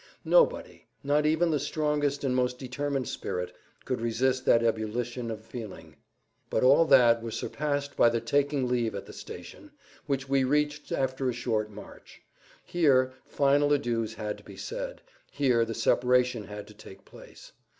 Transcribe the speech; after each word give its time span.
Nobody, 0.25 0.87
not 1.03 1.27
even 1.27 1.51
the 1.51 1.59
strongest 1.59 2.23
and 2.23 2.35
most[Pg 2.35 2.57
3] 2.57 2.57
determined 2.67 3.07
spirit, 3.07 3.53
could 3.85 4.01
resist 4.01 4.45
that 4.45 4.63
ebullition 4.63 5.29
of 5.29 5.45
feeling. 5.45 5.95
But 6.49 6.63
all 6.63 6.85
that 6.85 7.21
was 7.21 7.35
surpassed 7.37 7.95
by 7.95 8.09
the 8.09 8.19
taking 8.19 8.67
leave 8.67 8.95
at 8.95 9.05
the 9.05 9.13
station, 9.13 9.69
which 10.07 10.27
we 10.27 10.43
reached 10.43 10.91
after 10.91 11.29
a 11.29 11.33
short 11.33 11.69
march. 11.69 12.23
Here 12.65 13.13
final 13.27 13.71
adieus 13.71 14.15
had 14.15 14.39
to 14.39 14.43
be 14.43 14.57
said, 14.57 15.03
here 15.29 15.63
the 15.65 15.75
separation 15.75 16.45
had 16.45 16.65
to 16.69 16.73
take 16.73 17.05
place. 17.05 17.51